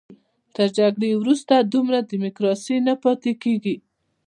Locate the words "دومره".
1.71-1.99